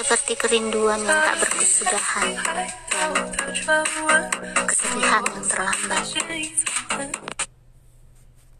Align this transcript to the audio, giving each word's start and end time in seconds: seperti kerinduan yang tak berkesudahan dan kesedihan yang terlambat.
seperti 0.00 0.32
kerinduan 0.32 0.96
yang 1.04 1.12
tak 1.12 1.36
berkesudahan 1.44 2.32
dan 2.88 3.12
kesedihan 4.64 5.22
yang 5.28 5.44
terlambat. 5.44 6.04